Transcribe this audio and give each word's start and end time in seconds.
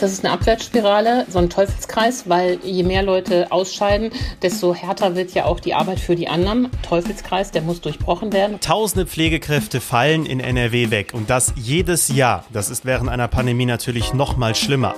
Das 0.00 0.12
ist 0.12 0.24
eine 0.24 0.32
Abwärtsspirale, 0.32 1.26
so 1.28 1.40
ein 1.40 1.50
Teufelskreis, 1.50 2.28
weil 2.28 2.60
je 2.62 2.84
mehr 2.84 3.02
Leute 3.02 3.50
ausscheiden, 3.50 4.12
desto 4.42 4.72
härter 4.72 5.16
wird 5.16 5.34
ja 5.34 5.44
auch 5.44 5.58
die 5.58 5.74
Arbeit 5.74 5.98
für 5.98 6.14
die 6.14 6.28
anderen. 6.28 6.70
Teufelskreis, 6.88 7.50
der 7.50 7.62
muss 7.62 7.80
durchbrochen 7.80 8.32
werden. 8.32 8.60
Tausende 8.60 9.06
Pflegekräfte 9.06 9.80
fallen 9.80 10.24
in 10.24 10.38
NRW 10.38 10.90
weg 10.90 11.14
und 11.14 11.30
das 11.30 11.52
jedes 11.56 12.08
Jahr. 12.08 12.44
Das 12.52 12.70
ist 12.70 12.84
während 12.84 13.10
einer 13.10 13.26
Pandemie 13.26 13.66
natürlich 13.66 14.14
noch 14.14 14.36
mal 14.36 14.54
schlimmer. 14.54 14.94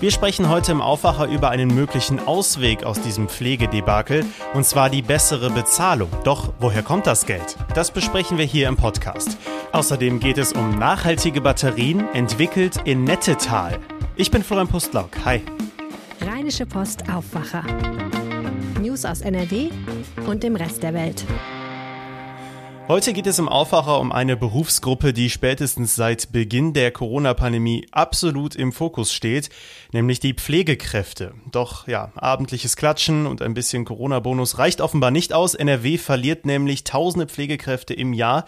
Wir 0.00 0.10
sprechen 0.10 0.50
heute 0.50 0.72
im 0.72 0.82
Aufwacher 0.82 1.28
über 1.28 1.48
einen 1.48 1.74
möglichen 1.74 2.20
Ausweg 2.26 2.84
aus 2.84 3.00
diesem 3.00 3.28
Pflegedebakel 3.28 4.26
und 4.52 4.66
zwar 4.66 4.90
die 4.90 5.00
bessere 5.00 5.48
Bezahlung. 5.48 6.10
Doch 6.24 6.52
woher 6.58 6.82
kommt 6.82 7.06
das 7.06 7.24
Geld? 7.24 7.56
Das 7.74 7.90
besprechen 7.90 8.36
wir 8.36 8.44
hier 8.44 8.68
im 8.68 8.76
Podcast. 8.76 9.38
Außerdem 9.72 10.20
geht 10.20 10.36
es 10.36 10.52
um 10.52 10.78
nachhaltige 10.78 11.40
Batterien, 11.40 12.04
entwickelt 12.12 12.80
in 12.84 13.04
Nettetal. 13.04 13.80
Ich 14.14 14.30
bin 14.30 14.42
Florian 14.42 14.68
Pustlauk. 14.68 15.08
Hi. 15.24 15.40
Rheinische 16.20 16.66
Post 16.66 17.08
Aufwacher. 17.08 17.64
News 18.80 19.06
aus 19.06 19.22
NRW 19.22 19.70
und 20.26 20.42
dem 20.42 20.54
Rest 20.54 20.82
der 20.82 20.92
Welt. 20.92 21.24
Heute 22.88 23.12
geht 23.12 23.28
es 23.28 23.38
im 23.38 23.48
Aufwacher 23.48 24.00
um 24.00 24.10
eine 24.10 24.36
Berufsgruppe, 24.36 25.12
die 25.12 25.30
spätestens 25.30 25.94
seit 25.94 26.32
Beginn 26.32 26.72
der 26.72 26.90
Corona-Pandemie 26.90 27.86
absolut 27.92 28.56
im 28.56 28.72
Fokus 28.72 29.12
steht, 29.12 29.50
nämlich 29.92 30.18
die 30.18 30.34
Pflegekräfte. 30.34 31.32
Doch 31.52 31.86
ja, 31.86 32.10
abendliches 32.16 32.74
Klatschen 32.76 33.26
und 33.26 33.40
ein 33.40 33.54
bisschen 33.54 33.84
Corona-Bonus 33.84 34.58
reicht 34.58 34.80
offenbar 34.80 35.12
nicht 35.12 35.32
aus. 35.32 35.54
NRW 35.54 35.96
verliert 35.96 36.44
nämlich 36.44 36.82
tausende 36.82 37.28
Pflegekräfte 37.28 37.94
im 37.94 38.12
Jahr 38.12 38.46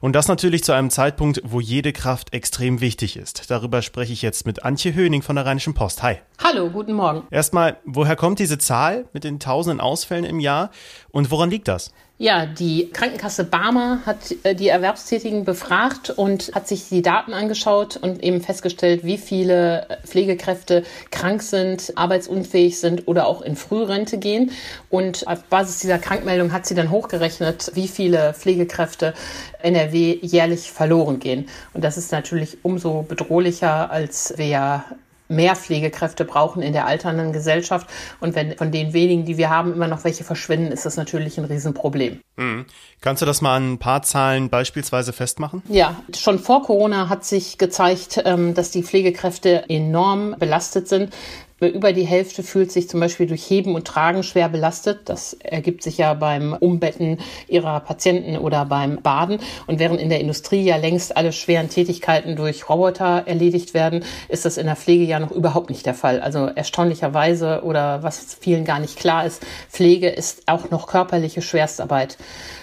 und 0.00 0.14
das 0.14 0.26
natürlich 0.26 0.64
zu 0.64 0.72
einem 0.72 0.90
Zeitpunkt, 0.90 1.40
wo 1.44 1.60
jede 1.60 1.92
Kraft 1.92 2.34
extrem 2.34 2.80
wichtig 2.80 3.16
ist. 3.16 3.50
Darüber 3.52 3.82
spreche 3.82 4.12
ich 4.12 4.20
jetzt 4.20 4.46
mit 4.46 4.64
Antje 4.64 4.94
Höning 4.94 5.22
von 5.22 5.36
der 5.36 5.46
Rheinischen 5.46 5.74
Post. 5.74 6.02
Hi. 6.02 6.16
Hallo, 6.42 6.70
guten 6.70 6.92
Morgen. 6.92 7.22
Erstmal, 7.30 7.78
woher 7.84 8.16
kommt 8.16 8.40
diese 8.40 8.58
Zahl 8.58 9.06
mit 9.12 9.22
den 9.22 9.38
tausenden 9.38 9.80
Ausfällen 9.80 10.24
im 10.24 10.40
Jahr 10.40 10.70
und 11.12 11.30
woran 11.30 11.50
liegt 11.50 11.68
das? 11.68 11.92
Ja, 12.18 12.46
die 12.46 12.88
Krankenkasse 12.88 13.44
Barmer 13.44 14.00
hat 14.06 14.34
äh, 14.42 14.54
die 14.54 14.68
Erwerbstätigen 14.68 15.44
befragt 15.44 16.08
und 16.08 16.50
hat 16.54 16.66
sich 16.66 16.88
die 16.88 17.02
Daten 17.02 17.34
angeschaut 17.34 17.98
und 17.98 18.24
eben 18.24 18.40
festgestellt, 18.40 19.04
wie 19.04 19.18
viele 19.18 19.86
Pflegekräfte 20.02 20.82
krank 21.10 21.42
sind, 21.42 21.92
arbeitsunfähig 21.94 22.80
sind 22.80 23.06
oder 23.06 23.26
auch 23.26 23.42
in 23.42 23.54
Frührente 23.54 24.16
gehen. 24.16 24.50
Und 24.88 25.28
auf 25.28 25.44
Basis 25.44 25.80
dieser 25.80 25.98
Krankmeldung 25.98 26.54
hat 26.54 26.64
sie 26.64 26.74
dann 26.74 26.90
hochgerechnet, 26.90 27.72
wie 27.74 27.86
viele 27.86 28.32
Pflegekräfte 28.32 29.12
NRW 29.60 30.18
jährlich 30.22 30.72
verloren 30.72 31.18
gehen. 31.18 31.50
Und 31.74 31.84
das 31.84 31.98
ist 31.98 32.12
natürlich 32.12 32.56
umso 32.62 33.02
bedrohlicher, 33.02 33.90
als 33.90 34.32
wir 34.38 34.46
ja 34.46 34.84
mehr 35.28 35.56
Pflegekräfte 35.56 36.24
brauchen 36.24 36.62
in 36.62 36.72
der 36.72 36.86
alternden 36.86 37.32
Gesellschaft. 37.32 37.88
Und 38.20 38.34
wenn 38.34 38.56
von 38.56 38.70
den 38.70 38.92
wenigen, 38.92 39.24
die 39.24 39.36
wir 39.36 39.50
haben, 39.50 39.72
immer 39.72 39.88
noch 39.88 40.04
welche 40.04 40.24
verschwinden, 40.24 40.72
ist 40.72 40.86
das 40.86 40.96
natürlich 40.96 41.38
ein 41.38 41.44
Riesenproblem. 41.44 42.20
Mhm. 42.36 42.66
Kannst 43.00 43.22
du 43.22 43.26
das 43.26 43.40
mal 43.40 43.56
an 43.56 43.74
ein 43.74 43.78
paar 43.78 44.02
Zahlen 44.02 44.48
beispielsweise 44.48 45.12
festmachen? 45.12 45.62
Ja, 45.68 45.96
schon 46.16 46.38
vor 46.38 46.62
Corona 46.62 47.08
hat 47.08 47.24
sich 47.24 47.58
gezeigt, 47.58 48.22
ähm, 48.24 48.54
dass 48.54 48.70
die 48.70 48.82
Pflegekräfte 48.82 49.68
enorm 49.68 50.36
belastet 50.38 50.88
sind. 50.88 51.12
Über 51.58 51.94
die 51.94 52.04
Hälfte 52.04 52.42
fühlt 52.42 52.70
sich 52.70 52.86
zum 52.86 53.00
Beispiel 53.00 53.26
durch 53.26 53.48
Heben 53.48 53.74
und 53.74 53.86
Tragen 53.86 54.22
schwer 54.22 54.50
belastet. 54.50 55.08
Das 55.08 55.32
ergibt 55.32 55.82
sich 55.82 55.96
ja 55.96 56.12
beim 56.12 56.52
Umbetten 56.52 57.16
ihrer 57.48 57.80
Patienten 57.80 58.36
oder 58.36 58.66
beim 58.66 59.00
Baden. 59.00 59.38
Und 59.66 59.78
während 59.78 59.98
in 59.98 60.10
der 60.10 60.20
Industrie 60.20 60.62
ja 60.62 60.76
längst 60.76 61.16
alle 61.16 61.32
schweren 61.32 61.70
Tätigkeiten 61.70 62.36
durch 62.36 62.68
Roboter 62.68 63.22
erledigt 63.26 63.72
werden, 63.72 64.04
ist 64.28 64.44
das 64.44 64.58
in 64.58 64.66
der 64.66 64.76
Pflege 64.76 65.04
ja 65.04 65.18
noch 65.18 65.30
überhaupt 65.30 65.70
nicht 65.70 65.86
der 65.86 65.94
Fall. 65.94 66.20
Also 66.20 66.40
erstaunlicherweise 66.40 67.62
oder 67.64 68.02
was 68.02 68.34
vielen 68.38 68.66
gar 68.66 68.78
nicht 68.78 68.98
klar 68.98 69.24
ist, 69.24 69.42
Pflege 69.70 70.10
ist 70.10 70.42
auch 70.48 70.70
noch 70.70 70.86
körperliche 70.86 71.40
Schwerstarbeit. 71.40 72.18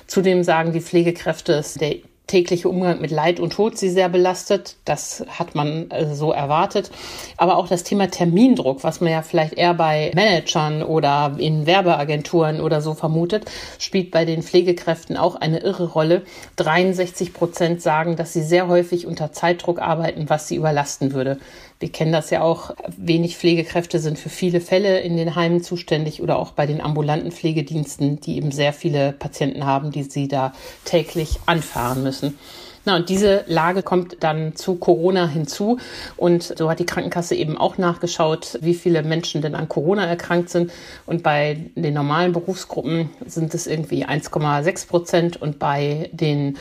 Zudem 0.05 0.43
sagen 0.43 0.71
die 0.71 0.81
Pflegekräfte, 0.81 1.63
der 1.79 1.95
tägliche 2.27 2.69
Umgang 2.69 3.01
mit 3.01 3.11
Leid 3.11 3.39
und 3.39 3.53
Tod 3.53 3.77
sie 3.77 3.89
sehr 3.89 4.09
belastet. 4.09 4.77
Das 4.85 5.25
hat 5.27 5.55
man 5.55 5.91
äh, 5.91 6.13
so 6.15 6.31
erwartet. 6.31 6.89
Aber 7.37 7.57
auch 7.57 7.67
das 7.67 7.83
Thema 7.83 8.09
Termindruck, 8.09 8.83
was 8.83 9.01
man 9.01 9.11
ja 9.11 9.21
vielleicht 9.21 9.53
eher 9.53 9.73
bei 9.73 10.11
Managern 10.15 10.83
oder 10.83 11.35
in 11.37 11.65
Werbeagenturen 11.65 12.61
oder 12.61 12.81
so 12.81 12.93
vermutet, 12.93 13.45
spielt 13.77 14.11
bei 14.11 14.25
den 14.25 14.41
Pflegekräften 14.41 15.17
auch 15.17 15.35
eine 15.35 15.59
irre 15.59 15.87
Rolle. 15.87 16.23
63 16.55 17.33
Prozent 17.33 17.81
sagen, 17.81 18.15
dass 18.15 18.33
sie 18.33 18.43
sehr 18.43 18.67
häufig 18.67 19.05
unter 19.05 19.31
Zeitdruck 19.31 19.81
arbeiten, 19.81 20.29
was 20.29 20.47
sie 20.47 20.55
überlasten 20.55 21.13
würde. 21.13 21.39
Wir 21.83 21.91
kennen 21.91 22.13
das 22.13 22.29
ja 22.29 22.41
auch. 22.41 22.73
Wenig 22.95 23.35
Pflegekräfte 23.35 23.99
sind 23.99 24.17
für 24.17 24.29
viele 24.29 24.61
Fälle 24.61 25.01
in 25.01 25.17
den 25.17 25.35
Heimen 25.35 25.61
zuständig 25.61 26.21
oder 26.21 26.39
auch 26.39 26.51
bei 26.51 26.65
den 26.65 26.79
ambulanten 26.79 27.33
Pflegediensten, 27.33 28.21
die 28.21 28.37
eben 28.37 28.53
sehr 28.53 28.71
viele 28.71 29.11
Patienten 29.11 29.65
haben, 29.65 29.91
die 29.91 30.03
sie 30.03 30.29
da 30.29 30.53
täglich 30.85 31.41
anfahren 31.45 32.01
müssen. 32.01 32.39
Na, 32.85 32.95
und 32.95 33.09
diese 33.09 33.43
Lage 33.47 33.81
kommt 33.81 34.23
dann 34.23 34.55
zu 34.55 34.75
Corona 34.75 35.27
hinzu. 35.27 35.77
Und 36.15 36.57
so 36.57 36.69
hat 36.69 36.79
die 36.79 36.85
Krankenkasse 36.85 37.35
eben 37.35 37.57
auch 37.57 37.77
nachgeschaut, 37.77 38.59
wie 38.61 38.73
viele 38.73 39.03
Menschen 39.03 39.41
denn 39.41 39.55
an 39.55 39.67
Corona 39.67 40.05
erkrankt 40.05 40.49
sind. 40.49 40.71
Und 41.05 41.21
bei 41.21 41.69
den 41.75 41.93
normalen 41.93 42.31
Berufsgruppen 42.31 43.09
sind 43.25 43.53
es 43.53 43.67
irgendwie 43.67 44.05
1,6 44.05 44.87
Prozent 44.87 45.41
und 45.41 45.59
bei 45.59 46.09
den 46.13 46.57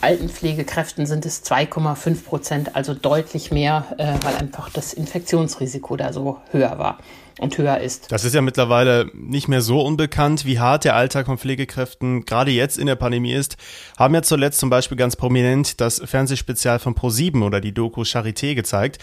Altenpflegekräften 0.00 1.06
sind 1.06 1.26
es 1.26 1.44
2,5 1.44 2.24
Prozent, 2.24 2.76
also 2.76 2.94
deutlich 2.94 3.50
mehr, 3.50 3.86
äh, 3.98 4.14
weil 4.22 4.36
einfach 4.36 4.70
das 4.70 4.92
Infektionsrisiko 4.92 5.96
da 5.96 6.12
so 6.12 6.38
höher 6.50 6.78
war 6.78 6.98
und 7.38 7.58
höher 7.58 7.78
ist. 7.78 8.10
Das 8.10 8.24
ist 8.24 8.34
ja 8.34 8.40
mittlerweile 8.40 9.10
nicht 9.12 9.48
mehr 9.48 9.60
so 9.60 9.80
unbekannt, 9.82 10.46
wie 10.46 10.58
hart 10.58 10.84
der 10.84 10.96
Alltag 10.96 11.26
von 11.26 11.38
Pflegekräften 11.38 12.24
gerade 12.24 12.50
jetzt 12.50 12.78
in 12.78 12.86
der 12.86 12.96
Pandemie 12.96 13.32
ist. 13.32 13.56
Haben 13.98 14.14
ja 14.14 14.22
zuletzt 14.22 14.58
zum 14.58 14.70
Beispiel 14.70 14.96
ganz 14.96 15.16
prominent 15.16 15.80
das 15.80 16.00
Fernsehspezial 16.04 16.78
von 16.78 16.94
Pro7 16.94 17.44
oder 17.44 17.60
die 17.60 17.72
Doku 17.72 18.02
Charité 18.02 18.54
gezeigt. 18.54 18.98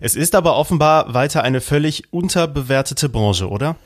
Es 0.00 0.16
ist 0.16 0.34
aber 0.34 0.56
offenbar 0.56 1.14
weiter 1.14 1.42
eine 1.42 1.60
völlig 1.60 2.12
unterbewertete 2.12 3.08
Branche, 3.08 3.48
oder? 3.48 3.76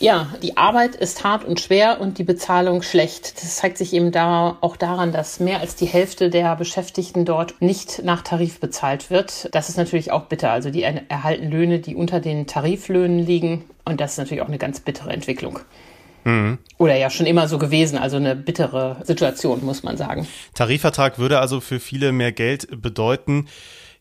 Ja, 0.00 0.34
die 0.42 0.56
Arbeit 0.56 0.96
ist 0.96 1.22
hart 1.22 1.44
und 1.44 1.60
schwer 1.60 2.00
und 2.00 2.18
die 2.18 2.24
Bezahlung 2.24 2.82
schlecht. 2.82 3.40
Das 3.42 3.56
zeigt 3.56 3.78
sich 3.78 3.92
eben 3.92 4.10
da 4.10 4.58
auch 4.60 4.76
daran, 4.76 5.12
dass 5.12 5.38
mehr 5.38 5.60
als 5.60 5.76
die 5.76 5.86
Hälfte 5.86 6.30
der 6.30 6.56
Beschäftigten 6.56 7.24
dort 7.24 7.60
nicht 7.60 8.02
nach 8.04 8.22
Tarif 8.22 8.58
bezahlt 8.58 9.10
wird. 9.10 9.48
Das 9.52 9.68
ist 9.68 9.76
natürlich 9.76 10.10
auch 10.10 10.26
bitter. 10.26 10.50
Also 10.50 10.70
die 10.70 10.82
erhalten 10.82 11.50
Löhne, 11.50 11.78
die 11.78 11.94
unter 11.94 12.20
den 12.20 12.46
Tariflöhnen 12.46 13.20
liegen. 13.20 13.64
Und 13.84 14.00
das 14.00 14.12
ist 14.12 14.18
natürlich 14.18 14.42
auch 14.42 14.48
eine 14.48 14.58
ganz 14.58 14.80
bittere 14.80 15.10
Entwicklung. 15.10 15.60
Mhm. 16.24 16.58
Oder 16.78 16.96
ja 16.96 17.10
schon 17.10 17.26
immer 17.26 17.46
so 17.46 17.58
gewesen, 17.58 17.96
also 17.96 18.16
eine 18.16 18.34
bittere 18.34 18.96
Situation, 19.04 19.64
muss 19.64 19.82
man 19.82 19.96
sagen. 19.96 20.26
Tarifvertrag 20.54 21.18
würde 21.18 21.38
also 21.38 21.60
für 21.60 21.78
viele 21.78 22.12
mehr 22.12 22.32
Geld 22.32 22.82
bedeuten. 22.82 23.46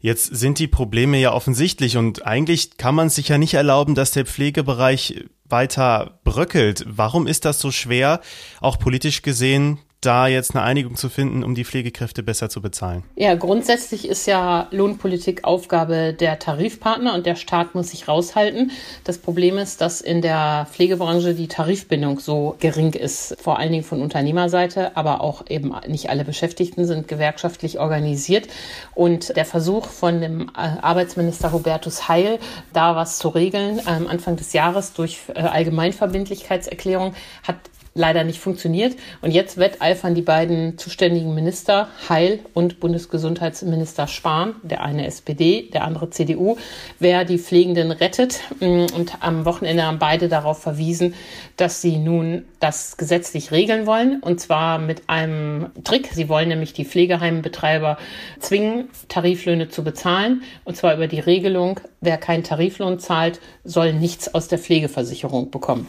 Jetzt 0.03 0.35
sind 0.35 0.59
die 0.59 0.67
Probleme 0.67 1.17
ja 1.17 1.31
offensichtlich 1.31 1.95
und 1.95 2.27
eigentlich 2.27 2.75
kann 2.75 2.93
man 2.93 3.07
sich 3.07 3.29
ja 3.29 3.37
nicht 3.37 3.53
erlauben, 3.53 3.95
dass 3.95 4.11
der 4.11 4.25
Pflegebereich 4.25 5.23
weiter 5.45 6.19
bröckelt. 6.25 6.83
Warum 6.85 7.25
ist 7.25 7.45
das 7.45 7.61
so 7.61 7.71
schwer, 7.71 8.19
auch 8.59 8.77
politisch 8.77 9.21
gesehen, 9.21 9.79
da 10.05 10.27
jetzt 10.27 10.55
eine 10.55 10.63
Einigung 10.63 10.95
zu 10.95 11.09
finden, 11.09 11.43
um 11.43 11.55
die 11.55 11.65
Pflegekräfte 11.65 12.23
besser 12.23 12.49
zu 12.49 12.61
bezahlen? 12.61 13.03
Ja, 13.15 13.35
grundsätzlich 13.35 14.07
ist 14.07 14.25
ja 14.25 14.67
Lohnpolitik 14.71 15.43
Aufgabe 15.43 16.13
der 16.13 16.39
Tarifpartner 16.39 17.13
und 17.13 17.25
der 17.25 17.35
Staat 17.35 17.75
muss 17.75 17.89
sich 17.89 18.07
raushalten. 18.07 18.71
Das 19.03 19.17
Problem 19.17 19.57
ist, 19.57 19.81
dass 19.81 20.01
in 20.01 20.21
der 20.21 20.67
Pflegebranche 20.71 21.33
die 21.33 21.47
Tarifbindung 21.47 22.19
so 22.19 22.55
gering 22.59 22.93
ist, 22.93 23.37
vor 23.41 23.59
allen 23.59 23.71
Dingen 23.71 23.83
von 23.83 24.01
Unternehmerseite, 24.01 24.95
aber 24.97 25.21
auch 25.21 25.45
eben 25.49 25.73
nicht 25.87 26.09
alle 26.09 26.25
Beschäftigten 26.25 26.85
sind 26.85 27.07
gewerkschaftlich 27.07 27.79
organisiert. 27.79 28.47
Und 28.95 29.35
der 29.35 29.45
Versuch 29.45 29.87
von 29.87 30.21
dem 30.21 30.49
äh, 30.49 30.61
Arbeitsminister 30.81 31.51
Hubertus 31.51 32.07
Heil, 32.07 32.39
da 32.73 32.95
was 32.95 33.17
zu 33.17 33.29
regeln, 33.29 33.81
am 33.85 34.07
Anfang 34.07 34.35
des 34.35 34.53
Jahres 34.53 34.93
durch 34.93 35.19
äh, 35.33 35.39
Allgemeinverbindlichkeitserklärung, 35.39 37.13
hat 37.43 37.55
leider 37.95 38.23
nicht 38.23 38.39
funktioniert. 38.39 38.95
Und 39.21 39.31
jetzt 39.31 39.57
wetteifern 39.57 40.15
die 40.15 40.21
beiden 40.21 40.77
zuständigen 40.77 41.35
Minister, 41.35 41.89
Heil 42.09 42.39
und 42.53 42.79
Bundesgesundheitsminister 42.79 44.07
Spahn, 44.07 44.55
der 44.63 44.83
eine 44.83 45.05
SPD, 45.05 45.69
der 45.73 45.83
andere 45.83 46.09
CDU, 46.09 46.57
wer 46.99 47.25
die 47.25 47.37
Pflegenden 47.37 47.91
rettet. 47.91 48.41
Und 48.59 49.17
am 49.19 49.45
Wochenende 49.45 49.83
haben 49.83 49.99
beide 49.99 50.27
darauf 50.27 50.61
verwiesen, 50.61 51.13
dass 51.57 51.81
sie 51.81 51.97
nun 51.97 52.45
das 52.59 52.97
gesetzlich 52.97 53.51
regeln 53.51 53.85
wollen. 53.85 54.19
Und 54.21 54.39
zwar 54.39 54.79
mit 54.79 55.03
einem 55.07 55.67
Trick. 55.83 56.09
Sie 56.13 56.29
wollen 56.29 56.49
nämlich 56.49 56.73
die 56.73 56.85
Pflegeheimbetreiber 56.85 57.97
zwingen, 58.39 58.89
Tariflöhne 59.07 59.69
zu 59.69 59.83
bezahlen. 59.83 60.43
Und 60.63 60.77
zwar 60.77 60.95
über 60.95 61.07
die 61.07 61.19
Regelung, 61.19 61.79
wer 62.01 62.17
keinen 62.17 62.43
Tariflohn 62.43 62.99
zahlt, 62.99 63.39
soll 63.63 63.93
nichts 63.93 64.33
aus 64.33 64.47
der 64.47 64.57
Pflegeversicherung 64.57 65.51
bekommen 65.51 65.87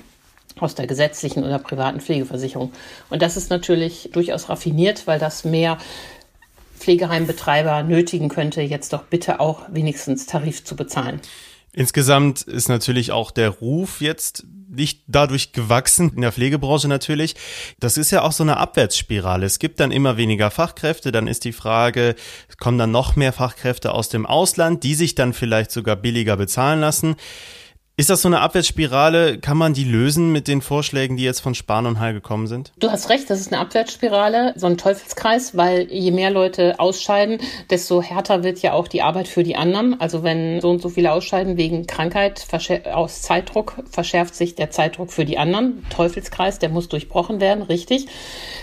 aus 0.59 0.75
der 0.75 0.87
gesetzlichen 0.87 1.45
oder 1.45 1.59
privaten 1.59 2.01
Pflegeversicherung. 2.01 2.73
Und 3.11 3.23
das 3.23 3.37
ist 3.37 3.51
natürlich 3.51 4.11
durchaus 4.13 4.49
raffiniert, 4.49 5.07
weil 5.07 5.19
das 5.19 5.45
mehr 5.45 5.79
Pflegeheimbetreiber 6.79 7.83
nötigen 7.83 8.29
könnte, 8.29 8.61
jetzt 8.61 8.93
doch 8.93 9.05
bitte 9.05 9.41
auch 9.41 9.63
wenigstens 9.71 10.27
Tarif 10.27 10.65
zu 10.65 10.77
bezahlen. 10.77 11.21
Insgesamt 11.73 12.43
ist 12.43 12.69
natürlich 12.69 13.11
auch 13.11 13.33
der 13.33 13.49
Ruf 13.49 14.01
jetzt 14.01 14.45
nicht 14.69 15.03
dadurch 15.09 15.53
gewachsen, 15.53 16.13
in 16.15 16.21
der 16.21 16.31
Pflegebranche 16.33 16.87
natürlich. 16.87 17.35
Das 17.81 17.97
ist 17.97 18.13
ja 18.13 18.23
auch 18.23 18.33
so 18.33 18.45
eine 18.45 18.59
Abwärtsspirale. 18.59 19.45
Es 19.45 19.59
gibt 19.59 19.81
dann 19.81 19.91
immer 19.91 20.17
weniger 20.17 20.51
Fachkräfte, 20.51 21.11
dann 21.11 21.27
ist 21.27 21.45
die 21.45 21.53
Frage, 21.53 22.15
kommen 22.59 22.79
dann 22.79 22.93
noch 22.93 23.17
mehr 23.17 23.33
Fachkräfte 23.33 23.93
aus 23.93 24.09
dem 24.09 24.25
Ausland, 24.25 24.85
die 24.85 24.95
sich 24.95 25.17
dann 25.17 25.33
vielleicht 25.33 25.73
sogar 25.73 25.97
billiger 25.97 26.37
bezahlen 26.37 26.81
lassen. 26.81 27.17
Ist 27.97 28.11
das 28.11 28.23
so 28.23 28.29
eine 28.29 28.41
Abwärtsspirale? 28.41 29.39
Kann 29.39 29.57
man 29.57 29.73
die 29.73 29.85
lösen 29.85 30.33
mit 30.33 30.49
den 30.49 30.63
Vorschlägen, 30.63 31.17
die 31.17 31.23
jetzt 31.23 31.39
von 31.39 31.55
Spahn 31.55 31.87
und 31.87 32.01
Heil 32.01 32.13
gekommen 32.13 32.49
sind? 32.49 32.73
Du 32.81 32.91
hast 32.91 33.09
recht, 33.09 33.31
das 33.31 33.39
ist 33.39 33.53
eine 33.53 33.63
Abwärtsspirale, 33.63 34.53
so 34.57 34.67
ein 34.67 34.77
Teufelskreis, 34.77 35.57
weil 35.57 35.87
je 35.93 36.11
mehr 36.11 36.33
Leute 36.33 36.81
ausscheiden, 36.81 37.39
desto 37.71 38.03
härter 38.03 38.43
wird 38.43 38.59
ja 38.59 38.73
auch 38.73 38.89
die 38.89 39.01
Arbeit 39.01 39.29
für 39.29 39.45
die 39.45 39.55
anderen. 39.55 40.01
Also 40.01 40.25
wenn 40.25 40.61
so 40.61 40.71
und 40.71 40.83
so 40.83 40.89
viele 40.89 41.13
ausscheiden 41.13 41.57
wegen 41.57 41.87
Krankheit 41.87 42.45
aus 42.93 43.23
Zeitdruck, 43.23 43.77
verschärft 43.89 44.35
sich 44.35 44.57
der 44.57 44.73
Zeitdruck 44.73 45.13
für 45.13 45.25
die 45.25 45.39
anderen. 45.39 45.87
Teufelskreis, 45.91 46.59
der 46.59 46.71
muss 46.71 46.89
durchbrochen 46.89 47.41
werden, 47.41 47.63
richtig. 47.63 48.09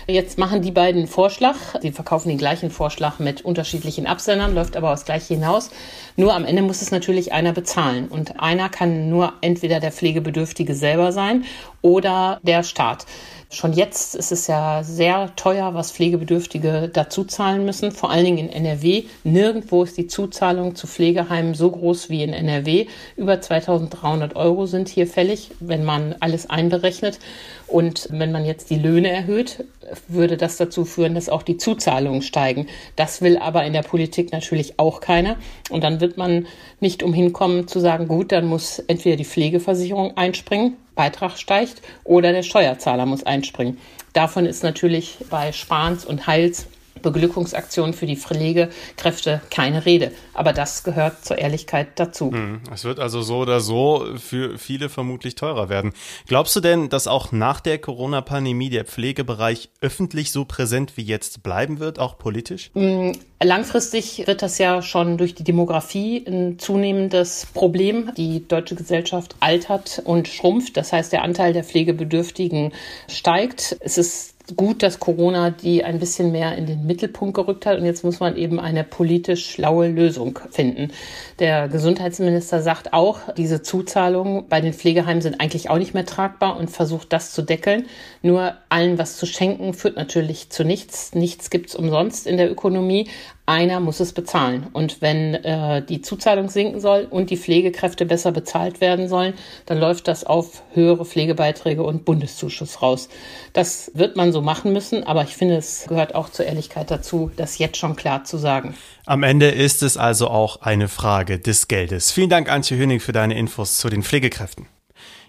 Jetzt 0.07 0.39
machen 0.39 0.61
die 0.61 0.71
beiden 0.71 1.03
einen 1.03 1.07
Vorschlag. 1.07 1.55
Sie 1.81 1.93
verkaufen 1.93 2.27
den 2.27 2.37
gleichen 2.37 2.69
Vorschlag 2.69 3.19
mit 3.19 3.45
unterschiedlichen 3.45 4.07
Absendern, 4.07 4.53
läuft 4.53 4.75
aber 4.75 4.91
aufs 4.91 5.05
Gleiche 5.05 5.35
hinaus. 5.35 5.69
Nur 6.15 6.33
am 6.33 6.45
Ende 6.45 6.61
muss 6.61 6.81
es 6.81 6.91
natürlich 6.91 7.33
einer 7.33 7.53
bezahlen. 7.53 8.07
Und 8.07 8.39
einer 8.39 8.69
kann 8.69 9.09
nur 9.09 9.33
entweder 9.41 9.79
der 9.79 9.91
Pflegebedürftige 9.91 10.73
selber 10.73 11.11
sein 11.11 11.45
oder 11.81 12.39
der 12.43 12.63
Staat. 12.63 13.05
Schon 13.53 13.73
jetzt 13.73 14.15
ist 14.15 14.31
es 14.31 14.47
ja 14.47 14.81
sehr 14.81 15.35
teuer, 15.35 15.73
was 15.73 15.91
Pflegebedürftige 15.91 16.89
dazu 16.91 17.25
zahlen 17.25 17.65
müssen, 17.65 17.91
vor 17.91 18.09
allen 18.09 18.23
Dingen 18.23 18.37
in 18.37 18.49
NRW. 18.49 19.03
Nirgendwo 19.25 19.83
ist 19.83 19.97
die 19.97 20.07
Zuzahlung 20.07 20.75
zu 20.75 20.87
Pflegeheimen 20.87 21.53
so 21.53 21.69
groß 21.69 22.09
wie 22.09 22.23
in 22.23 22.31
NRW. 22.31 22.87
Über 23.17 23.41
2300 23.41 24.37
Euro 24.37 24.67
sind 24.67 24.87
hier 24.87 25.05
fällig, 25.05 25.51
wenn 25.59 25.83
man 25.83 26.15
alles 26.21 26.49
einberechnet. 26.49 27.19
Und 27.67 28.07
wenn 28.09 28.31
man 28.31 28.45
jetzt 28.45 28.69
die 28.69 28.79
Löhne 28.79 29.09
erhöht, 29.09 29.65
würde 30.07 30.37
das 30.37 30.55
dazu 30.55 30.85
führen, 30.85 31.13
dass 31.13 31.27
auch 31.27 31.43
die 31.43 31.57
Zuzahlungen 31.57 32.21
steigen. 32.21 32.67
Das 32.95 33.21
will 33.21 33.37
aber 33.37 33.65
in 33.65 33.73
der 33.73 33.83
Politik 33.83 34.31
natürlich 34.31 34.79
auch 34.79 35.01
keiner. 35.01 35.35
Und 35.69 35.83
dann 35.83 35.99
wird 35.99 36.15
man 36.15 36.47
nicht 36.81 37.03
umhin 37.03 37.31
kommen 37.31 37.67
zu 37.67 37.79
sagen, 37.79 38.07
gut, 38.07 38.31
dann 38.31 38.45
muss 38.45 38.79
entweder 38.79 39.15
die 39.15 39.25
Pflegeversicherung 39.25 40.17
einspringen 40.17 40.75
Beitrag 40.95 41.37
steigt 41.37 41.81
oder 42.03 42.31
der 42.31 42.43
Steuerzahler 42.43 43.05
muss 43.05 43.23
einspringen. 43.23 43.77
Davon 44.13 44.45
ist 44.45 44.63
natürlich 44.63 45.17
bei 45.29 45.51
Spahns 45.51 46.05
und 46.05 46.27
Heils 46.27 46.67
Beglückungsaktion 47.01 47.93
für 47.93 48.05
die 48.05 48.15
Pflegekräfte 48.15 49.41
keine 49.49 49.85
Rede. 49.85 50.11
Aber 50.33 50.53
das 50.53 50.83
gehört 50.83 51.25
zur 51.25 51.37
Ehrlichkeit 51.37 51.87
dazu. 51.95 52.31
Hm, 52.31 52.61
es 52.73 52.83
wird 52.83 52.99
also 52.99 53.21
so 53.21 53.37
oder 53.37 53.59
so 53.59 54.05
für 54.17 54.57
viele 54.57 54.89
vermutlich 54.89 55.35
teurer 55.35 55.69
werden. 55.69 55.93
Glaubst 56.27 56.55
du 56.55 56.59
denn, 56.59 56.89
dass 56.89 57.07
auch 57.07 57.31
nach 57.31 57.59
der 57.59 57.79
Corona-Pandemie 57.79 58.69
der 58.69 58.85
Pflegebereich 58.85 59.69
öffentlich 59.81 60.31
so 60.31 60.45
präsent 60.45 60.97
wie 60.97 61.03
jetzt 61.03 61.43
bleiben 61.43 61.79
wird, 61.79 61.99
auch 61.99 62.17
politisch? 62.17 62.71
Hm, 62.73 63.13
langfristig 63.41 64.25
wird 64.27 64.41
das 64.41 64.57
ja 64.57 64.81
schon 64.81 65.17
durch 65.17 65.35
die 65.35 65.43
Demografie 65.43 66.23
ein 66.27 66.59
zunehmendes 66.59 67.47
Problem. 67.53 68.11
Die 68.17 68.47
deutsche 68.47 68.75
Gesellschaft 68.75 69.35
altert 69.39 70.01
und 70.03 70.27
schrumpft. 70.27 70.77
Das 70.77 70.93
heißt, 70.93 71.11
der 71.11 71.23
Anteil 71.23 71.53
der 71.53 71.63
Pflegebedürftigen 71.63 72.73
steigt. 73.07 73.77
Es 73.79 73.97
ist 73.97 74.35
gut, 74.55 74.83
dass 74.83 74.99
Corona 74.99 75.49
die 75.49 75.83
ein 75.83 75.99
bisschen 75.99 76.31
mehr 76.31 76.57
in 76.57 76.65
den 76.65 76.85
Mittelpunkt 76.85 77.35
gerückt 77.35 77.65
hat 77.65 77.77
und 77.77 77.85
jetzt 77.85 78.03
muss 78.03 78.19
man 78.19 78.35
eben 78.35 78.59
eine 78.59 78.83
politisch 78.83 79.49
schlaue 79.49 79.87
Lösung 79.87 80.39
finden. 80.49 80.91
Der 81.39 81.67
Gesundheitsminister 81.67 82.61
sagt 82.61 82.93
auch, 82.93 83.19
diese 83.37 83.61
Zuzahlungen 83.61 84.47
bei 84.47 84.61
den 84.61 84.73
Pflegeheimen 84.73 85.21
sind 85.21 85.41
eigentlich 85.41 85.69
auch 85.69 85.77
nicht 85.77 85.93
mehr 85.93 86.05
tragbar 86.05 86.57
und 86.57 86.69
versucht 86.69 87.13
das 87.13 87.33
zu 87.33 87.41
deckeln. 87.41 87.85
Nur 88.21 88.53
allen 88.69 88.97
was 88.97 89.17
zu 89.17 89.25
schenken 89.25 89.73
führt 89.73 89.95
natürlich 89.95 90.49
zu 90.49 90.63
nichts. 90.63 91.13
Nichts 91.15 91.49
gibt's 91.49 91.75
umsonst 91.75 92.27
in 92.27 92.37
der 92.37 92.51
Ökonomie 92.51 93.07
einer 93.51 93.81
muss 93.81 93.99
es 93.99 94.13
bezahlen. 94.13 94.67
Und 94.71 95.01
wenn 95.01 95.33
äh, 95.33 95.83
die 95.83 96.01
Zuzahlung 96.01 96.49
sinken 96.49 96.79
soll 96.79 97.07
und 97.09 97.29
die 97.29 97.37
Pflegekräfte 97.37 98.05
besser 98.05 98.31
bezahlt 98.31 98.79
werden 98.79 99.09
sollen, 99.09 99.33
dann 99.65 99.77
läuft 99.77 100.07
das 100.07 100.23
auf 100.23 100.63
höhere 100.73 101.05
Pflegebeiträge 101.05 101.83
und 101.83 102.05
Bundeszuschuss 102.05 102.81
raus. 102.81 103.09
Das 103.53 103.91
wird 103.93 104.15
man 104.15 104.31
so 104.31 104.40
machen 104.41 104.73
müssen, 104.73 105.03
aber 105.03 105.23
ich 105.23 105.35
finde, 105.35 105.55
es 105.55 105.85
gehört 105.87 106.15
auch 106.15 106.29
zur 106.29 106.45
Ehrlichkeit 106.45 106.91
dazu, 106.91 107.31
das 107.35 107.57
jetzt 107.57 107.77
schon 107.77 107.95
klar 107.95 108.23
zu 108.23 108.37
sagen. 108.37 108.75
Am 109.05 109.23
Ende 109.23 109.49
ist 109.49 109.83
es 109.83 109.97
also 109.97 110.27
auch 110.27 110.61
eine 110.61 110.87
Frage 110.87 111.39
des 111.39 111.67
Geldes. 111.67 112.11
Vielen 112.11 112.29
Dank, 112.29 112.51
Antje 112.51 112.77
Hönig, 112.77 113.01
für 113.01 113.11
deine 113.11 113.37
Infos 113.37 113.77
zu 113.77 113.89
den 113.89 114.03
Pflegekräften. 114.03 114.67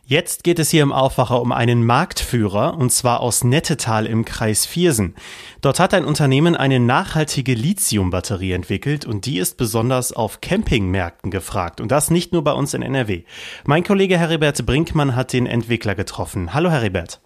Jetzt 0.05 0.43
geht 0.43 0.59
es 0.59 0.69
hier 0.69 0.83
im 0.83 0.93
Aufwacher 0.93 1.41
um 1.41 1.53
einen 1.53 1.87
Marktführer, 1.87 2.77
und 2.77 2.91
zwar 2.91 3.21
aus 3.21 3.45
Nettetal 3.45 4.05
im 4.07 4.25
Kreis 4.25 4.67
Viersen. 4.67 5.15
Dort 5.61 5.79
hat 5.79 5.95
ein 5.95 6.05
Unternehmen 6.05 6.57
eine 6.57 6.81
nachhaltige 6.81 7.55
Lithiumbatterie 7.55 8.53
entwickelt 8.53 9.05
und 9.07 9.27
die 9.27 9.39
ist 9.39 9.57
besonders 9.57 10.13
auf 10.13 10.41
Campingmärkten 10.41 11.31
gefragt. 11.31 11.81
Und 11.81 11.93
das 11.93 12.11
nicht 12.11 12.33
nur 12.33 12.43
bei 12.43 12.53
uns 12.53 12.75
in 12.75 12.83
NRW. 12.83 13.23
Mein 13.65 13.85
Kollege 13.85 14.19
Heribert 14.19 14.67
Brinkmann 14.67 15.15
hat 15.15 15.33
den 15.33 15.47
Entwickler 15.47 15.95
getroffen. 15.95 16.53
Hallo 16.53 16.71
Heribert. 16.71 17.21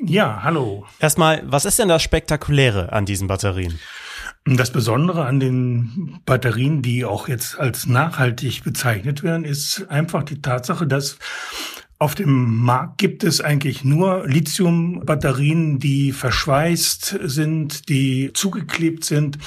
Ja, 0.00 0.42
hallo. 0.42 0.86
Erstmal, 0.98 1.42
was 1.46 1.64
ist 1.64 1.78
denn 1.78 1.88
das 1.88 2.02
Spektakuläre 2.02 2.92
an 2.92 3.06
diesen 3.06 3.28
Batterien? 3.28 3.78
Das 4.44 4.70
Besondere 4.70 5.24
an 5.24 5.40
den 5.40 6.20
Batterien, 6.26 6.82
die 6.82 7.04
auch 7.04 7.28
jetzt 7.28 7.58
als 7.58 7.86
nachhaltig 7.86 8.62
bezeichnet 8.62 9.22
werden, 9.22 9.44
ist 9.44 9.86
einfach 9.88 10.22
die 10.22 10.42
Tatsache, 10.42 10.86
dass 10.86 11.18
auf 11.98 12.14
dem 12.14 12.58
Markt 12.58 12.98
gibt 12.98 13.24
es 13.24 13.40
eigentlich 13.40 13.84
nur 13.84 14.26
Lithium-Batterien, 14.26 15.78
die 15.78 16.12
verschweißt 16.12 17.20
sind, 17.22 17.88
die 17.88 18.32
zugeklebt 18.34 19.04
sind, 19.04 19.38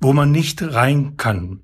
wo 0.00 0.12
man 0.12 0.30
nicht 0.30 0.60
rein 0.62 1.16
kann. 1.16 1.60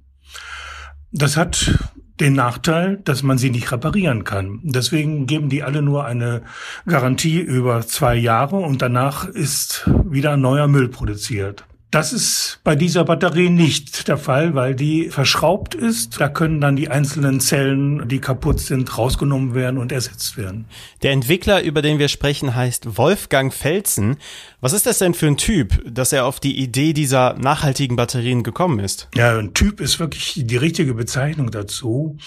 Das 1.11 1.37
hat 1.37 1.79
den 2.21 2.35
Nachteil, 2.35 2.99
dass 3.05 3.23
man 3.23 3.39
sie 3.39 3.51
nicht 3.51 3.71
reparieren 3.71 4.25
kann. 4.25 4.61
Deswegen 4.63 5.27
geben 5.27 5.49
die 5.49 5.63
alle 5.63 5.83
nur 5.83 6.05
eine 6.05 6.43
Garantie 6.87 7.41
über 7.41 7.87
zwei 7.87 8.17
Jahre 8.17 8.57
und 8.57 8.83
danach 8.83 9.27
ist 9.27 9.89
wieder 10.05 10.37
neuer 10.37 10.69
Müll 10.69 10.89
produziert. 10.89 11.65
Das 11.91 12.13
ist 12.13 12.61
bei 12.65 12.77
dieser 12.77 13.03
Batterie 13.05 13.49
nicht 13.49 14.09
der 14.09 14.19
Fall, 14.19 14.55
weil 14.55 14.75
die 14.75 15.09
verschraubt 15.09 15.75
ist. 15.75 16.21
Da 16.21 16.29
können 16.29 16.61
dann 16.61 16.77
die 16.77 16.91
einzelnen 16.91 17.41
Zellen, 17.41 18.07
die 18.09 18.19
kaputt 18.19 18.61
sind, 18.61 18.99
rausgenommen 18.99 19.55
werden 19.55 19.79
und 19.79 19.91
ersetzt 19.91 20.37
werden. 20.37 20.67
Der 21.03 21.13
Entwickler, 21.13 21.63
über 21.63 21.81
den 21.81 21.99
wir 21.99 22.09
sprechen, 22.09 22.55
heißt 22.55 22.99
Wolfgang 22.99 23.55
Felsen. 23.55 24.19
Was 24.61 24.75
ist 24.75 24.85
das 24.85 24.99
denn 24.99 25.15
für 25.15 25.29
ein 25.29 25.39
Typ, 25.39 25.83
dass 25.87 26.13
er 26.13 26.27
auf 26.27 26.41
die 26.41 26.59
Idee 26.59 26.93
dieser 26.93 27.33
nachhaltigen 27.39 27.97
Batterien 27.97 28.43
gekommen 28.43 28.81
ist? 28.81 29.09
Ja, 29.15 29.39
ein 29.39 29.55
Typ 29.55 29.81
ist 29.81 29.99
wirklich 29.99 30.43
die 30.45 30.57
richtige 30.57 30.93
Bezeichnung 30.93 31.51
dazu. 31.51 32.19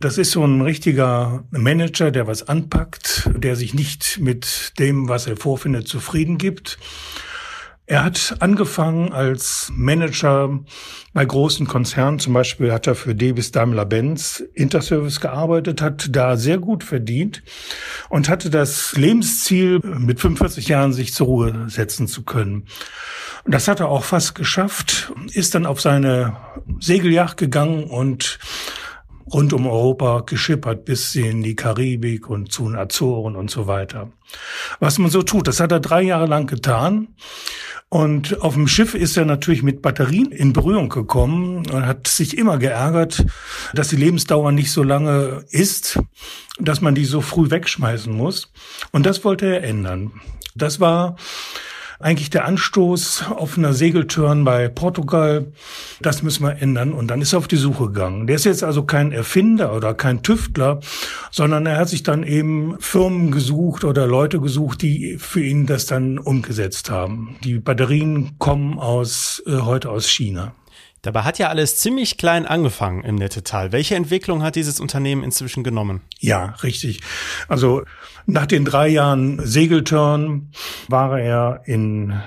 Das 0.00 0.18
ist 0.18 0.32
so 0.32 0.44
ein 0.44 0.60
richtiger 0.60 1.44
Manager, 1.52 2.10
der 2.10 2.26
was 2.26 2.48
anpackt, 2.48 3.30
der 3.32 3.54
sich 3.54 3.74
nicht 3.74 4.18
mit 4.18 4.72
dem, 4.80 5.08
was 5.08 5.28
er 5.28 5.36
vorfindet, 5.36 5.86
zufrieden 5.86 6.36
gibt 6.36 6.78
er 7.88 8.04
hat 8.04 8.36
angefangen 8.40 9.12
als 9.14 9.72
Manager 9.74 10.60
bei 11.14 11.24
großen 11.24 11.66
Konzernen, 11.66 12.18
zum 12.18 12.34
Beispiel 12.34 12.70
hat 12.70 12.86
er 12.86 12.94
für 12.94 13.14
Davis 13.14 13.50
Daimler-Benz 13.50 14.44
Interservice 14.52 15.20
gearbeitet, 15.20 15.80
hat 15.80 16.08
da 16.14 16.36
sehr 16.36 16.58
gut 16.58 16.84
verdient 16.84 17.42
und 18.10 18.28
hatte 18.28 18.50
das 18.50 18.94
Lebensziel, 18.94 19.80
mit 19.80 20.20
45 20.20 20.68
Jahren 20.68 20.92
sich 20.92 21.14
zur 21.14 21.28
Ruhe 21.28 21.64
setzen 21.68 22.08
zu 22.08 22.24
können. 22.24 22.66
Das 23.46 23.68
hat 23.68 23.80
er 23.80 23.88
auch 23.88 24.04
fast 24.04 24.34
geschafft, 24.34 25.10
ist 25.32 25.54
dann 25.54 25.64
auf 25.64 25.80
seine 25.80 26.36
Segelyacht 26.80 27.38
gegangen 27.38 27.84
und 27.84 28.38
rund 29.32 29.52
um 29.52 29.66
Europa 29.66 30.20
geschippert 30.20 30.84
bis 30.84 31.14
in 31.14 31.42
die 31.42 31.56
Karibik 31.56 32.28
und 32.28 32.52
zu 32.52 32.64
den 32.64 32.76
Azoren 32.76 33.36
und 33.36 33.50
so 33.50 33.66
weiter. 33.66 34.10
Was 34.80 34.98
man 34.98 35.10
so 35.10 35.22
tut, 35.22 35.48
das 35.48 35.60
hat 35.60 35.72
er 35.72 35.80
drei 35.80 36.02
Jahre 36.02 36.26
lang 36.26 36.46
getan. 36.46 37.08
Und 37.90 38.42
auf 38.42 38.52
dem 38.52 38.68
Schiff 38.68 38.94
ist 38.94 39.16
er 39.16 39.24
natürlich 39.24 39.62
mit 39.62 39.80
Batterien 39.80 40.30
in 40.30 40.52
Berührung 40.52 40.90
gekommen 40.90 41.64
und 41.70 41.86
hat 41.86 42.06
sich 42.06 42.36
immer 42.36 42.58
geärgert, 42.58 43.24
dass 43.72 43.88
die 43.88 43.96
Lebensdauer 43.96 44.52
nicht 44.52 44.70
so 44.70 44.82
lange 44.82 45.44
ist, 45.50 45.98
dass 46.58 46.82
man 46.82 46.94
die 46.94 47.06
so 47.06 47.22
früh 47.22 47.50
wegschmeißen 47.50 48.12
muss. 48.12 48.52
Und 48.92 49.06
das 49.06 49.24
wollte 49.24 49.46
er 49.46 49.64
ändern. 49.64 50.12
Das 50.54 50.80
war 50.80 51.16
eigentlich 52.00 52.30
der 52.30 52.44
Anstoß 52.44 53.24
auf 53.30 53.58
einer 53.58 53.72
Segeltörn 53.72 54.44
bei 54.44 54.68
Portugal. 54.68 55.46
Das 56.00 56.22
müssen 56.22 56.44
wir 56.44 56.62
ändern. 56.62 56.92
Und 56.92 57.08
dann 57.08 57.20
ist 57.20 57.32
er 57.32 57.38
auf 57.38 57.48
die 57.48 57.56
Suche 57.56 57.86
gegangen. 57.86 58.26
Der 58.26 58.36
ist 58.36 58.44
jetzt 58.44 58.62
also 58.62 58.84
kein 58.84 59.10
Erfinder 59.10 59.74
oder 59.74 59.94
kein 59.94 60.22
Tüftler, 60.22 60.80
sondern 61.32 61.66
er 61.66 61.76
hat 61.76 61.88
sich 61.88 62.04
dann 62.04 62.22
eben 62.22 62.76
Firmen 62.78 63.32
gesucht 63.32 63.84
oder 63.84 64.06
Leute 64.06 64.40
gesucht, 64.40 64.82
die 64.82 65.18
für 65.18 65.42
ihn 65.42 65.66
das 65.66 65.86
dann 65.86 66.18
umgesetzt 66.18 66.90
haben. 66.90 67.36
Die 67.42 67.58
Batterien 67.58 68.38
kommen 68.38 68.78
aus, 68.78 69.42
äh, 69.46 69.58
heute 69.58 69.90
aus 69.90 70.08
China. 70.08 70.54
Dabei 71.02 71.22
hat 71.22 71.38
ja 71.38 71.48
alles 71.48 71.76
ziemlich 71.76 72.18
klein 72.18 72.46
angefangen 72.46 73.04
im 73.04 73.14
Nettetal. 73.14 73.72
Welche 73.72 73.94
Entwicklung 73.94 74.42
hat 74.42 74.56
dieses 74.56 74.80
Unternehmen 74.80 75.22
inzwischen 75.22 75.62
genommen? 75.62 76.00
Ja, 76.18 76.56
richtig. 76.62 77.00
Also 77.46 77.82
nach 78.26 78.46
den 78.46 78.64
drei 78.64 78.88
Jahren 78.88 79.44
Segeltörn 79.44 80.50
war 80.88 81.18
er 81.20 81.62
in 81.66 82.20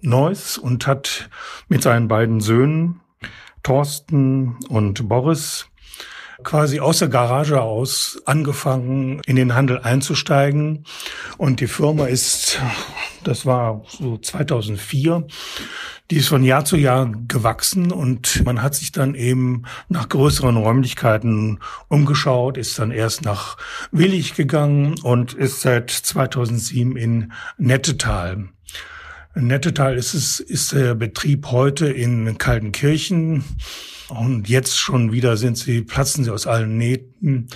Neuss 0.00 0.56
und 0.56 0.86
hat 0.86 1.28
mit 1.68 1.82
seinen 1.82 2.08
beiden 2.08 2.40
Söhnen 2.40 3.00
Thorsten 3.62 4.56
und 4.68 5.08
Boris 5.08 5.66
quasi 6.46 6.78
aus 6.78 7.00
der 7.00 7.08
Garage 7.08 7.60
aus 7.60 8.22
angefangen, 8.24 9.20
in 9.26 9.34
den 9.34 9.54
Handel 9.54 9.80
einzusteigen. 9.80 10.84
Und 11.36 11.58
die 11.60 11.66
Firma 11.66 12.06
ist, 12.06 12.60
das 13.24 13.44
war 13.44 13.82
so 13.88 14.16
2004, 14.16 15.26
die 16.12 16.16
ist 16.18 16.28
von 16.28 16.44
Jahr 16.44 16.64
zu 16.64 16.76
Jahr 16.76 17.10
gewachsen 17.26 17.90
und 17.90 18.44
man 18.44 18.62
hat 18.62 18.76
sich 18.76 18.92
dann 18.92 19.16
eben 19.16 19.64
nach 19.88 20.08
größeren 20.08 20.56
Räumlichkeiten 20.56 21.58
umgeschaut, 21.88 22.56
ist 22.56 22.78
dann 22.78 22.92
erst 22.92 23.24
nach 23.24 23.56
Willig 23.90 24.36
gegangen 24.36 24.94
und 25.02 25.34
ist 25.34 25.62
seit 25.62 25.90
2007 25.90 26.96
in 26.96 27.32
Nettetal. 27.58 28.50
Nettetal 29.34 29.96
ist 29.96 30.14
es, 30.14 30.38
ist 30.38 30.72
der 30.72 30.94
Betrieb 30.94 31.46
heute 31.50 31.88
in 31.88 32.38
Kaltenkirchen 32.38 33.42
und 34.08 34.48
jetzt 34.48 34.78
schon 34.78 35.12
wieder 35.12 35.36
sind 35.36 35.58
sie, 35.58 35.82
platzen 35.82 36.24
sie 36.24 36.30
aus 36.30 36.46
allen 36.46 36.76
Nähten. 36.76 37.48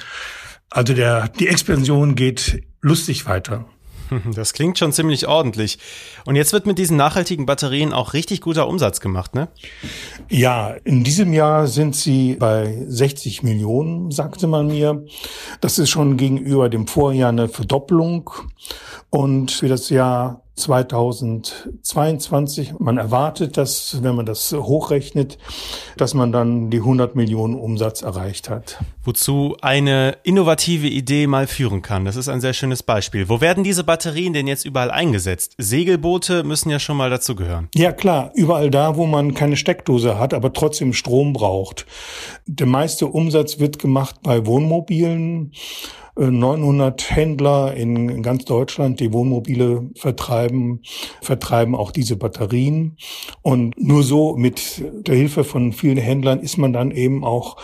Also 0.69 0.95
der, 0.95 1.29
die 1.29 1.49
Expansion 1.49 2.15
geht 2.15 2.63
lustig 2.81 3.27
weiter. 3.27 3.67
Das 4.35 4.53
klingt 4.53 4.79
schon 4.79 4.93
ziemlich 4.93 5.27
ordentlich. 5.27 5.79
Und 6.25 6.37
jetzt 6.37 6.53
wird 6.53 6.67
mit 6.67 6.79
diesen 6.79 6.97
nachhaltigen 6.97 7.47
Batterien 7.47 7.93
auch 7.93 8.13
richtig 8.13 8.41
guter 8.41 8.69
Umsatz 8.69 9.01
gemacht, 9.01 9.35
ne? 9.35 9.49
Ja, 10.29 10.75
in 10.85 11.05
diesem 11.05 11.33
Jahr 11.33 11.67
sind 11.67 11.97
sie 11.97 12.35
bei 12.35 12.85
60 12.89 13.43
Millionen, 13.43 14.11
sagte 14.11 14.47
man 14.47 14.67
mir. 14.67 15.05
Das 15.61 15.79
ist 15.79 15.91
schon 15.91 16.17
gegenüber 16.17 16.69
dem 16.69 16.87
Vorjahr 16.87 17.31
eine 17.31 17.49
Verdoppelung. 17.49 18.31
Und 19.11 19.51
für 19.51 19.69
das 19.69 19.91
Jahr 19.91 20.43
2022. 20.61 22.75
Man 22.79 22.99
erwartet, 22.99 23.57
dass, 23.57 24.03
wenn 24.03 24.15
man 24.15 24.27
das 24.27 24.53
hochrechnet, 24.53 25.39
dass 25.97 26.15
man 26.15 26.31
dann 26.31 26.71
die 26.71 26.79
100 26.79 27.17
Millionen 27.17 27.55
Umsatz 27.55 28.03
erreicht 28.03 28.49
hat. 28.49 28.79
Wozu 29.03 29.57
eine 29.61 30.19
innovative 30.23 30.87
Idee 30.87 31.27
mal 31.27 31.47
führen 31.47 31.83
kann. 31.83 32.05
Das 32.05 32.17
ist 32.17 32.29
ein 32.29 32.41
sehr 32.41 32.53
schönes 32.53 32.83
Beispiel. 32.83 33.29
Wo 33.29 33.41
werden 33.41 33.65
diese 33.65 33.83
Batterien 33.83 34.33
denn 34.33 34.47
jetzt 34.47 34.65
überall 34.65 34.91
eingesetzt? 34.91 35.55
Segelboote 35.59 36.45
müssen 36.45 36.71
ja 36.71 36.79
schon 36.79 36.97
mal 36.97 37.11
dazu 37.11 37.35
gehören. 37.35 37.69
Ja, 37.75 37.93
klar. 37.93 38.31
Überall 38.35 38.71
da, 38.71 38.97
wo 38.97 39.07
man 39.07 39.35
keine 39.35 39.57
Steckdose 39.57 40.19
hat, 40.19 40.35
aber 40.35 40.53
trotzdem 40.53 40.93
Strom 40.93 41.33
braucht. 41.33 41.87
Der 42.47 42.67
meiste 42.67 43.07
Umsatz 43.07 43.59
wird 43.59 43.79
gemacht 43.79 44.17
bei 44.23 44.47
Wohnmobilen 44.47 45.53
900 46.29 47.11
Händler 47.11 47.75
in 47.75 48.23
ganz 48.23 48.45
Deutschland, 48.45 49.01
die 49.01 49.13
Wohnmobile 49.13 49.91
vertreiben, 49.97 50.83
vertreiben 51.23 51.75
auch 51.75 51.93
diese 51.93 52.17
Batterien. 52.17 52.97
Und 53.43 53.81
nur 53.81 54.03
so 54.03 54.37
mit 54.37 54.83
der 55.07 55.15
Hilfe 55.15 55.45
von 55.45 55.73
vielen 55.73 55.97
Händlern 55.97 56.41
ist 56.41 56.59
man 56.59 56.73
dann 56.73 56.91
eben 56.91 57.25
auch 57.25 57.57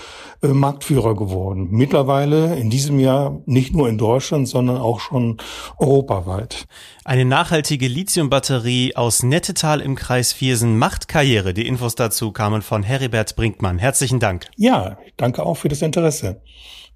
äh, 0.43 0.49
Marktführer 0.49 1.15
geworden. 1.15 1.69
Mittlerweile 1.71 2.57
in 2.57 2.71
diesem 2.71 2.99
Jahr 2.99 3.41
nicht 3.47 3.75
nur 3.75 3.89
in 3.89 3.99
Deutschland, 3.99 4.49
sondern 4.49 4.79
auch 4.79 5.01
schon 5.01 5.37
europaweit. 5.79 6.67
Eine 7.05 7.25
nachhaltige 7.25 7.89
Lithiumbatterie 7.89 8.97
aus 8.97 9.23
Nettetal 9.23 9.81
im 9.81 9.97
Kreis 9.97 10.33
Viersen 10.33 10.79
macht 10.79 11.09
Karriere. 11.09 11.55
Die 11.55 11.67
Infos 11.67 11.95
dazu 11.95 12.33
kamen 12.33 12.63
von 12.63 12.83
Heribert 12.83 13.37
Brinkmann. 13.37 13.79
Herzlichen 13.79 14.21
Dank. 14.21 14.47
Ja, 14.57 14.99
danke 15.17 15.45
auch 15.45 15.57
für 15.57 15.69
das 15.69 15.83
Interesse. 15.83 16.41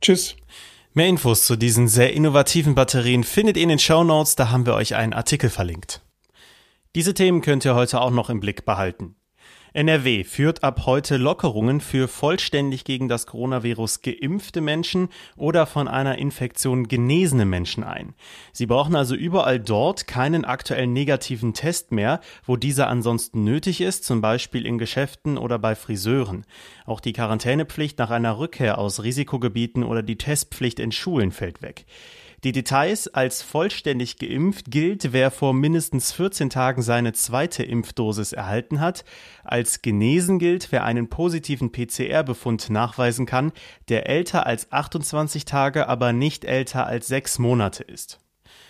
Tschüss. 0.01 0.37
Mehr 0.93 1.07
Infos 1.07 1.45
zu 1.45 1.55
diesen 1.55 1.87
sehr 1.87 2.15
innovativen 2.15 2.75
Batterien 2.75 3.23
findet 3.23 3.57
ihr 3.57 3.63
in 3.63 3.69
den 3.69 3.79
Show 3.79 4.03
Notes, 4.03 4.35
da 4.35 4.51
haben 4.51 4.67
wir 4.67 4.75
euch 4.75 4.97
einen 4.97 5.13
Artikel 5.13 5.49
verlinkt. 5.49 6.03
Diese 6.97 7.15
Themen 7.15 7.43
könnt 7.43 7.65
ihr 7.65 7.77
heute 7.77 8.01
auch 8.01 8.11
noch 8.11 8.29
im 8.29 8.41
Blick 8.41 8.65
behalten. 8.65 9.15
NRW 9.73 10.25
führt 10.25 10.65
ab 10.65 10.83
heute 10.87 11.17
Lockerungen 11.17 11.81
für 11.81 12.09
vollständig 12.09 12.85
gegen 12.85 13.09
das 13.09 13.27
Coronavirus 13.27 14.03
geimpfte 14.03 14.61
Menschen 14.61 15.09
oder 15.37 15.65
von 15.65 15.87
einer 15.87 16.19
Infektion 16.19 16.89
genesene 16.89 17.45
Menschen 17.45 17.85
ein. 17.85 18.15
Sie 18.53 18.67
brauchen 18.67 18.97
also 18.97 19.15
überall 19.15 19.61
dort 19.61 20.09
keinen 20.09 20.45
aktuellen 20.45 20.93
negativen 20.93 21.55
Test 21.55 21.93
mehr, 21.93 22.21
wo 22.45 22.57
dieser 22.57 22.89
ansonsten 22.89 23.45
nötig 23.45 23.81
ist, 23.81 24.05
zum 24.05 24.21
Beispiel 24.21 24.67
in 24.67 24.79
Geschäften 24.79 25.39
oder 25.39 25.59
bei 25.61 25.77
Friseuren. 25.77 26.45
Auch 26.85 26.99
die 26.99 27.13
Quarantänepflicht 27.13 27.99
nach 27.99 28.11
einer 28.11 28.39
Rückkehr 28.39 28.79
aus 28.79 29.05
Risikogebieten 29.05 29.85
oder 29.85 30.03
die 30.03 30.19
Testpflicht 30.19 30.81
in 30.81 30.91
Schulen 30.91 31.31
fällt 31.31 31.63
weg. 31.63 31.87
Die 32.43 32.53
Details 32.53 33.07
als 33.09 33.43
vollständig 33.43 34.17
geimpft 34.17 34.71
gilt, 34.71 35.13
wer 35.13 35.31
vor 35.31 35.53
mindestens 35.53 36.13
14 36.13 36.49
Tagen 36.49 36.81
seine 36.81 37.13
zweite 37.13 37.63
Impfdosis 37.63 38.33
erhalten 38.33 38.81
hat. 38.81 39.05
Als 39.45 39.83
genesen 39.83 40.39
gilt, 40.39 40.73
wer 40.73 40.85
einen 40.85 41.11
positiven 41.11 41.71
PCR-Befund 41.71 42.71
nachweisen 42.71 43.27
kann, 43.27 43.53
der 43.91 44.09
älter 44.09 44.47
als 44.47 44.73
28 44.73 45.45
Tage, 45.45 45.87
aber 45.87 46.15
nicht 46.15 46.47
älter 46.47 46.87
als 46.87 47.09
sechs 47.09 47.39
Monate 47.39 47.83
ist. 47.83 48.19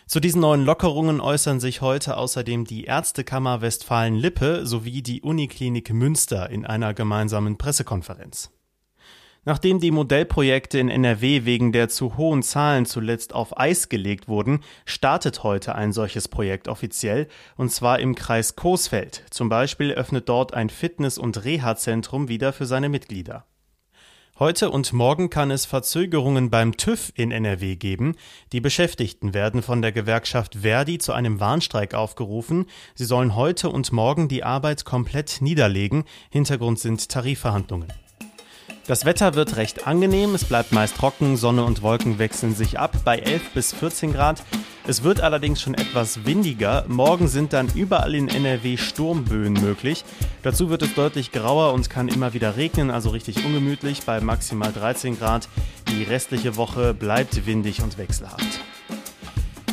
Zu 0.06 0.18
diesen 0.18 0.40
neuen 0.40 0.64
Lockerungen 0.64 1.20
äußern 1.20 1.60
sich 1.60 1.80
heute 1.80 2.16
außerdem 2.16 2.64
die 2.64 2.86
Ärztekammer 2.86 3.60
Westfalen-Lippe 3.60 4.66
sowie 4.66 5.02
die 5.02 5.22
Uniklinik 5.22 5.92
Münster 5.92 6.50
in 6.50 6.66
einer 6.66 6.92
gemeinsamen 6.92 7.56
Pressekonferenz. 7.56 8.50
Nachdem 9.44 9.80
die 9.80 9.90
Modellprojekte 9.90 10.78
in 10.78 10.90
NRW 10.90 11.44
wegen 11.46 11.72
der 11.72 11.88
zu 11.88 12.18
hohen 12.18 12.42
Zahlen 12.42 12.84
zuletzt 12.84 13.34
auf 13.34 13.58
Eis 13.58 13.88
gelegt 13.88 14.28
wurden, 14.28 14.60
startet 14.84 15.42
heute 15.42 15.74
ein 15.74 15.92
solches 15.92 16.28
Projekt 16.28 16.68
offiziell, 16.68 17.26
und 17.56 17.72
zwar 17.72 18.00
im 18.00 18.14
Kreis 18.14 18.54
Coesfeld. 18.54 19.24
Zum 19.30 19.48
Beispiel 19.48 19.92
öffnet 19.92 20.28
dort 20.28 20.52
ein 20.52 20.68
Fitness- 20.68 21.16
und 21.16 21.42
Reha-Zentrum 21.42 22.28
wieder 22.28 22.52
für 22.52 22.66
seine 22.66 22.90
Mitglieder. 22.90 23.46
Heute 24.38 24.70
und 24.70 24.94
morgen 24.94 25.28
kann 25.28 25.50
es 25.50 25.66
Verzögerungen 25.66 26.48
beim 26.48 26.76
TÜV 26.76 27.12
in 27.14 27.30
NRW 27.30 27.76
geben. 27.76 28.16
Die 28.52 28.60
Beschäftigten 28.60 29.34
werden 29.34 29.62
von 29.62 29.82
der 29.82 29.92
Gewerkschaft 29.92 30.56
Verdi 30.62 30.96
zu 30.98 31.12
einem 31.12 31.40
Warnstreik 31.40 31.92
aufgerufen. 31.92 32.66
Sie 32.94 33.04
sollen 33.04 33.36
heute 33.36 33.68
und 33.68 33.92
morgen 33.92 34.28
die 34.28 34.42
Arbeit 34.42 34.86
komplett 34.86 35.42
niederlegen. 35.42 36.04
Hintergrund 36.30 36.78
sind 36.78 37.10
Tarifverhandlungen. 37.10 37.92
Das 38.90 39.04
Wetter 39.04 39.36
wird 39.36 39.54
recht 39.54 39.86
angenehm, 39.86 40.34
es 40.34 40.42
bleibt 40.42 40.72
meist 40.72 40.96
trocken, 40.96 41.36
Sonne 41.36 41.62
und 41.62 41.80
Wolken 41.80 42.18
wechseln 42.18 42.56
sich 42.56 42.80
ab 42.80 42.90
bei 43.04 43.20
11 43.20 43.50
bis 43.54 43.72
14 43.72 44.12
Grad. 44.12 44.42
Es 44.84 45.04
wird 45.04 45.20
allerdings 45.20 45.62
schon 45.62 45.74
etwas 45.74 46.26
windiger. 46.26 46.84
Morgen 46.88 47.28
sind 47.28 47.52
dann 47.52 47.68
überall 47.76 48.16
in 48.16 48.26
NRW 48.26 48.76
Sturmböen 48.76 49.52
möglich. 49.52 50.04
Dazu 50.42 50.70
wird 50.70 50.82
es 50.82 50.92
deutlich 50.94 51.30
grauer 51.30 51.72
und 51.72 51.88
kann 51.88 52.08
immer 52.08 52.34
wieder 52.34 52.56
regnen, 52.56 52.90
also 52.90 53.10
richtig 53.10 53.44
ungemütlich 53.44 54.02
bei 54.02 54.20
maximal 54.20 54.72
13 54.72 55.16
Grad. 55.20 55.48
Die 55.86 56.02
restliche 56.02 56.56
Woche 56.56 56.92
bleibt 56.92 57.46
windig 57.46 57.82
und 57.82 57.96
wechselhaft. 57.96 58.60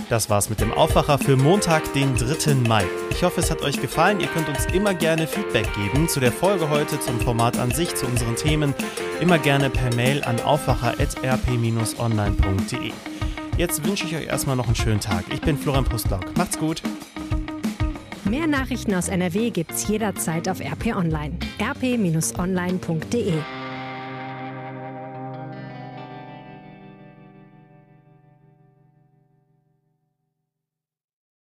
Das 0.10 0.30
war's 0.30 0.50
mit 0.50 0.62
dem 0.62 0.72
Aufwacher 0.72 1.18
für 1.18 1.36
Montag, 1.36 1.92
den 1.92 2.16
3. 2.16 2.54
Mai. 2.68 2.86
Ich 3.10 3.24
hoffe, 3.24 3.42
es 3.42 3.52
hat 3.52 3.62
euch 3.62 3.82
gefallen. 3.82 4.22
Ihr 4.22 4.28
könnt 4.28 4.48
uns 4.48 4.66
immer 4.68 4.94
gerne 4.94 5.28
Feedback 5.28 5.68
geben 5.74 6.08
zu 6.08 6.22
der 6.22 6.32
Folge 6.32 6.70
heute, 6.70 6.98
zum 7.02 7.20
Format 7.20 7.60
an 7.60 7.72
sich, 7.72 7.94
zu 7.94 8.06
unseren 8.06 8.38
Themen. 8.38 8.74
Immer 9.20 9.38
gerne 9.38 9.70
per 9.70 9.94
Mail 9.96 10.24
an 10.24 10.40
aufwacher.rp-online.de. 10.40 12.92
Jetzt 13.58 13.86
wünsche 13.86 14.06
ich 14.06 14.16
euch 14.16 14.28
erstmal 14.28 14.56
noch 14.56 14.68
einen 14.68 14.76
schönen 14.76 15.02
Tag. 15.02 15.26
Ich 15.34 15.42
bin 15.42 15.58
Florian 15.58 15.84
Pustlauk. 15.84 16.38
Macht's 16.38 16.58
gut. 16.58 16.82
Mehr 18.24 18.48
Nachrichten 18.48 18.94
aus 18.94 19.10
NRW 19.10 19.50
gibt's 19.50 19.90
jederzeit 19.90 20.48
auf 20.48 20.62
RP 20.62 20.96
Online. 20.96 21.38
rp-online.de 21.60 23.34